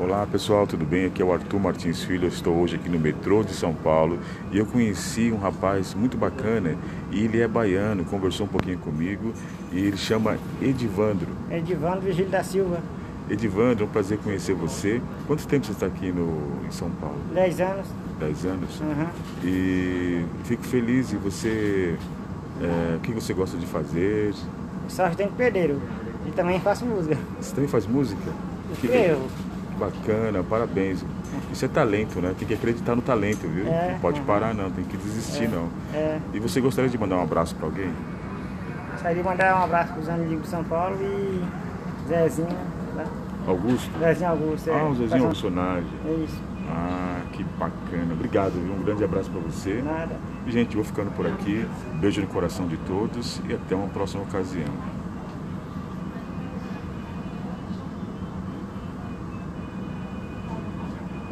Olá 0.00 0.24
pessoal, 0.30 0.64
tudo 0.64 0.84
bem? 0.84 1.06
Aqui 1.06 1.20
é 1.20 1.24
o 1.24 1.32
Arthur 1.32 1.58
Martins 1.58 2.04
Filho. 2.04 2.26
Eu 2.26 2.28
estou 2.28 2.54
hoje 2.54 2.76
aqui 2.76 2.88
no 2.88 3.00
metrô 3.00 3.42
de 3.42 3.52
São 3.52 3.74
Paulo 3.74 4.20
e 4.52 4.56
eu 4.56 4.64
conheci 4.64 5.32
um 5.32 5.38
rapaz 5.38 5.92
muito 5.92 6.16
bacana 6.16 6.76
e 7.10 7.24
ele 7.24 7.40
é 7.40 7.48
baiano, 7.48 8.04
conversou 8.04 8.46
um 8.46 8.48
pouquinho 8.48 8.78
comigo 8.78 9.32
e 9.72 9.80
ele 9.80 9.96
chama 9.96 10.38
Edivandro. 10.62 11.26
Edivandro 11.50 12.02
Vigílio 12.02 12.30
da 12.30 12.44
Silva. 12.44 12.80
Edivandro, 13.28 13.86
é 13.86 13.88
um 13.88 13.90
prazer 13.90 14.18
conhecer 14.18 14.54
você. 14.54 15.02
Quanto 15.26 15.44
tempo 15.48 15.66
você 15.66 15.72
está 15.72 15.86
aqui 15.86 16.12
no, 16.12 16.64
em 16.64 16.70
São 16.70 16.90
Paulo? 16.90 17.18
Dez 17.34 17.60
anos. 17.60 17.88
Dez 18.20 18.44
anos? 18.46 18.80
Uhum. 18.80 19.08
E 19.42 20.24
fico 20.44 20.62
feliz 20.62 21.12
e 21.12 21.16
você. 21.16 21.96
É, 22.62 22.96
o 22.96 23.00
que 23.00 23.10
você 23.10 23.34
gosta 23.34 23.56
de 23.56 23.66
fazer? 23.66 24.32
Só 24.86 25.06
ajudante 25.06 25.32
pedreiro. 25.36 25.82
E 26.24 26.30
também 26.30 26.60
faço 26.60 26.86
música. 26.86 27.18
Você 27.40 27.52
também 27.52 27.68
faz 27.68 27.84
música? 27.84 28.30
Que 28.80 28.86
eu. 28.86 29.26
Bacana, 29.78 30.42
parabéns. 30.42 31.04
Isso 31.52 31.64
é 31.64 31.68
talento, 31.68 32.20
né? 32.20 32.34
Tem 32.36 32.48
que 32.48 32.54
acreditar 32.54 32.96
no 32.96 33.02
talento, 33.02 33.46
viu? 33.48 33.66
É, 33.68 33.92
não 33.92 34.00
pode 34.00 34.18
uhum. 34.20 34.26
parar 34.26 34.52
não, 34.54 34.70
tem 34.70 34.84
que 34.84 34.96
desistir 34.96 35.44
É, 35.44 35.48
não. 35.48 35.68
é. 35.94 36.18
E 36.32 36.40
você 36.40 36.60
gostaria 36.60 36.90
de 36.90 36.98
mandar 36.98 37.16
um 37.16 37.22
abraço 37.22 37.54
para 37.54 37.66
alguém? 37.66 37.92
Gostaria 38.92 39.22
de 39.22 39.28
mandar 39.28 39.60
um 39.60 39.64
abraço 39.64 39.92
para 39.92 40.02
os 40.02 40.08
amigos 40.08 40.42
de 40.42 40.48
São 40.48 40.64
Paulo 40.64 40.96
e 41.00 41.44
Zezinho. 42.08 42.48
Tá? 42.96 43.04
Augusto? 43.46 43.90
Zezinho 43.98 44.30
Augusto. 44.30 44.70
é. 44.70 44.80
Ah, 44.80 44.84
o 44.84 44.94
Zezinho 44.94 45.18
é 45.18 45.22
um 45.22 45.28
personagem. 45.28 45.90
É 46.06 46.24
isso. 46.24 46.42
Ah, 46.70 47.20
que 47.32 47.44
bacana. 47.44 48.12
Obrigado, 48.12 48.52
viu? 48.52 48.74
Um 48.74 48.82
grande 48.82 49.04
abraço 49.04 49.30
para 49.30 49.40
você. 49.40 49.80
Nada. 49.82 50.16
E, 50.46 50.50
gente, 50.50 50.74
vou 50.74 50.84
ficando 50.84 51.10
por 51.12 51.26
aqui. 51.26 51.66
Beijo 51.94 52.20
no 52.20 52.26
coração 52.26 52.66
de 52.66 52.76
todos 52.78 53.40
e 53.48 53.54
até 53.54 53.74
uma 53.74 53.88
próxima 53.88 54.22
ocasião. 54.22 54.66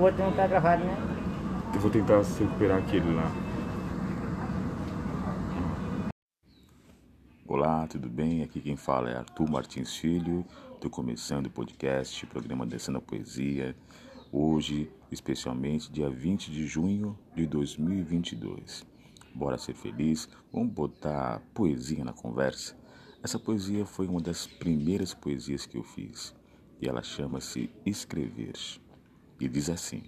O 0.00 0.04
outro 0.04 0.22
não 0.22 0.30
está 0.30 0.46
gravado, 0.46 0.82
né? 0.82 0.96
Eu 1.74 1.78
vou 1.78 1.90
tentar 1.90 2.24
se 2.24 2.42
recuperar 2.42 2.78
aquele 2.78 3.12
lá. 3.12 3.30
Olá, 7.46 7.86
tudo 7.86 8.08
bem? 8.08 8.42
Aqui 8.42 8.62
quem 8.62 8.78
fala 8.78 9.10
é 9.10 9.18
Arthur 9.18 9.50
Martins 9.50 9.94
Filho. 9.94 10.42
Estou 10.72 10.90
começando 10.90 11.48
o 11.48 11.50
podcast, 11.50 12.24
programa 12.24 12.64
Descendo 12.64 12.96
a 12.96 13.02
Poesia. 13.02 13.76
Hoje, 14.32 14.90
especialmente 15.12 15.92
dia 15.92 16.08
20 16.08 16.50
de 16.50 16.66
junho 16.66 17.14
de 17.36 17.46
2022. 17.46 18.86
Bora 19.34 19.58
ser 19.58 19.74
feliz? 19.74 20.30
Vamos 20.50 20.72
botar 20.72 21.42
poesia 21.52 22.02
na 22.02 22.14
conversa? 22.14 22.74
Essa 23.22 23.38
poesia 23.38 23.84
foi 23.84 24.06
uma 24.06 24.22
das 24.22 24.46
primeiras 24.46 25.12
poesias 25.12 25.66
que 25.66 25.76
eu 25.76 25.82
fiz 25.82 26.34
e 26.80 26.88
ela 26.88 27.02
chama-se 27.02 27.68
Escrever. 27.84 28.54
E 29.40 29.48
diz 29.48 29.70
assim: 29.70 30.02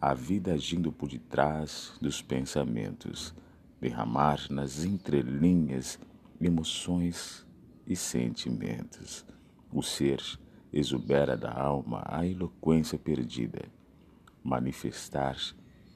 A 0.00 0.14
vida 0.14 0.54
agindo 0.54 0.90
por 0.90 1.10
detrás 1.10 1.92
dos 2.00 2.22
pensamentos, 2.22 3.34
derramar 3.80 4.50
nas 4.50 4.84
entrelinhas 4.84 5.98
emoções 6.40 7.46
e 7.86 7.94
sentimentos. 7.94 9.26
O 9.70 9.82
ser 9.82 10.22
exubera 10.72 11.36
da 11.36 11.52
alma 11.52 12.02
a 12.06 12.26
eloquência 12.26 12.98
perdida, 12.98 13.62
manifestar 14.42 15.36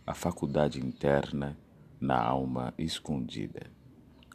a 0.06 0.14
faculdade 0.14 0.78
interna 0.78 1.56
na 2.00 2.20
alma 2.20 2.74
escondida. 2.76 3.70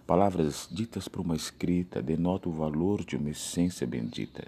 Palavras 0.05 0.67
ditas 0.71 1.07
por 1.07 1.21
uma 1.21 1.35
escrita 1.35 2.01
denotam 2.01 2.51
o 2.51 2.55
valor 2.55 3.03
de 3.03 3.17
uma 3.17 3.31
essência 3.31 3.85
bendita. 3.87 4.47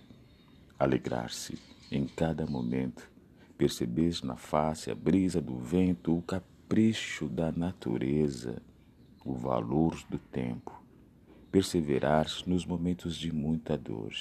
Alegrar-se 0.78 1.58
em 1.92 2.06
cada 2.06 2.46
momento, 2.46 3.10
perceber 3.58 4.20
na 4.24 4.36
face 4.36 4.92
a 4.92 4.96
brisa 4.96 5.42
do 5.42 5.58
vento, 5.58 6.16
o 6.16 6.22
capricho 6.22 7.28
da 7.28 7.52
natureza, 7.52 8.62
o 9.26 9.34
valor 9.34 9.98
do 10.10 10.20
tempo. 10.20 10.82
Perseverar 11.52 12.28
nos 12.46 12.66
momentos 12.66 13.18
de 13.18 13.34
muita 13.34 13.78
dor, 13.78 14.14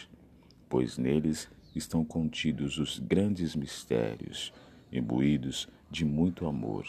pois 0.69 0.97
neles 0.97 1.51
estão 1.75 2.05
contidos 2.05 2.79
os 2.79 2.99
grandes 2.99 3.55
mistérios, 3.55 4.53
imbuídos 4.91 5.69
de 5.91 6.05
muito 6.05 6.47
amor. 6.47 6.87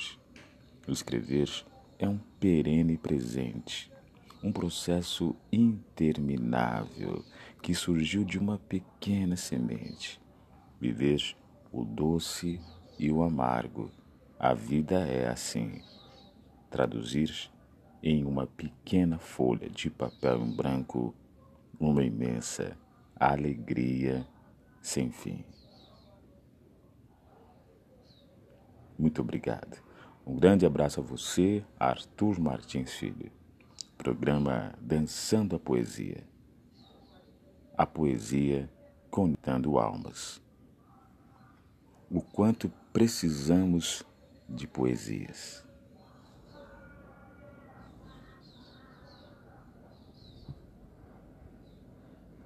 O 0.87 0.91
escrever 0.91 1.49
é 1.99 2.07
um 2.07 2.19
perene 2.39 2.97
presente, 2.97 3.91
um 4.41 4.51
processo 4.51 5.35
interminável 5.51 7.25
que 7.61 7.73
surgiu 7.73 8.23
de 8.23 8.39
uma 8.39 8.57
pequena 8.57 9.35
semente. 9.35 10.21
Viver 10.79 11.35
o 11.77 11.85
doce 11.85 12.59
e 12.97 13.11
o 13.11 13.21
amargo, 13.21 13.91
a 14.39 14.51
vida 14.55 14.95
é 15.07 15.27
assim. 15.27 15.83
Traduzir 16.71 17.51
em 18.01 18.25
uma 18.25 18.47
pequena 18.47 19.19
folha 19.19 19.69
de 19.69 19.87
papel 19.91 20.41
em 20.41 20.55
branco 20.55 21.13
uma 21.79 22.03
imensa 22.03 22.75
alegria 23.15 24.25
sem 24.81 25.11
fim. 25.11 25.45
Muito 28.97 29.21
obrigado. 29.21 29.77
Um 30.25 30.35
grande 30.35 30.65
abraço 30.65 30.99
a 30.99 31.03
você, 31.03 31.63
Arthur 31.79 32.39
Martins 32.39 32.91
Filho. 32.93 33.31
Programa 33.95 34.73
Dançando 34.81 35.55
a 35.55 35.59
Poesia. 35.59 36.23
A 37.77 37.85
poesia 37.85 38.67
conectando 39.11 39.77
almas. 39.77 40.41
O 42.09 42.21
quanto 42.21 42.71
precisamos 42.93 44.03
de 44.47 44.65
poesias. 44.65 45.66